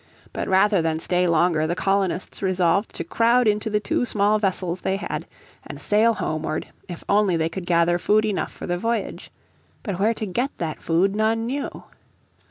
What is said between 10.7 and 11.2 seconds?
food